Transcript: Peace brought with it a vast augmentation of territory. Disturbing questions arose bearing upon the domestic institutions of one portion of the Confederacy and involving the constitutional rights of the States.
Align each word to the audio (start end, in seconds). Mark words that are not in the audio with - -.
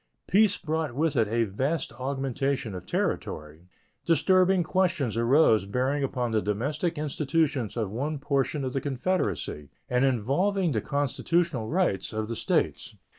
Peace 0.25 0.57
brought 0.57 0.95
with 0.95 1.15
it 1.15 1.27
a 1.27 1.43
vast 1.43 1.93
augmentation 1.93 2.73
of 2.73 2.87
territory. 2.87 3.67
Disturbing 4.03 4.63
questions 4.63 5.15
arose 5.15 5.67
bearing 5.67 6.03
upon 6.03 6.31
the 6.31 6.41
domestic 6.41 6.97
institutions 6.97 7.77
of 7.77 7.91
one 7.91 8.17
portion 8.17 8.65
of 8.65 8.73
the 8.73 8.81
Confederacy 8.81 9.69
and 9.87 10.03
involving 10.03 10.71
the 10.71 10.81
constitutional 10.81 11.69
rights 11.69 12.13
of 12.13 12.27
the 12.29 12.35
States. 12.35 12.95